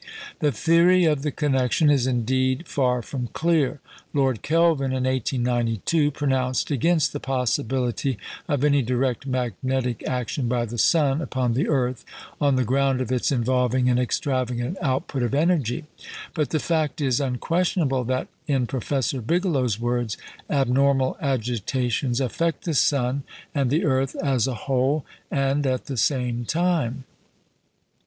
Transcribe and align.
The 0.39 0.51
theory 0.51 1.05
of 1.05 1.21
the 1.21 1.29
connection 1.29 1.91
is 1.91 2.07
indeed 2.07 2.67
far 2.67 3.03
from 3.03 3.27
clear. 3.33 3.81
Lord 4.15 4.41
Kelvin, 4.41 4.85
in 4.93 5.03
1892, 5.03 6.09
pronounced 6.09 6.71
against 6.71 7.13
the 7.13 7.19
possibility 7.19 8.17
of 8.47 8.63
any 8.63 8.81
direct 8.81 9.27
magnetic 9.27 10.01
action 10.07 10.47
by 10.47 10.65
the 10.65 10.79
sun 10.79 11.21
upon 11.21 11.53
the 11.53 11.67
earth, 11.67 12.03
on 12.41 12.55
the 12.55 12.63
ground 12.63 12.99
of 12.99 13.11
its 13.11 13.31
involving 13.31 13.89
an 13.91 13.99
extravagant 13.99 14.75
output 14.81 15.21
of 15.21 15.35
energy; 15.35 15.85
but 16.33 16.49
the 16.49 16.57
fact 16.57 16.99
is 16.99 17.19
unquestionable 17.21 18.03
that 18.03 18.27
in 18.47 18.65
Professor 18.65 19.21
Bigelow's 19.21 19.79
words 19.79 20.17
"abnormal 20.49 21.15
agitations 21.21 22.19
affect 22.19 22.63
the 22.63 22.73
sun 22.73 23.21
and 23.53 23.69
the 23.69 23.85
earth 23.85 24.15
as 24.15 24.47
a 24.47 24.55
whole 24.65 25.05
and 25.29 25.67
at 25.67 25.85
the 25.85 25.95
same 25.95 26.43
time." 26.43 27.03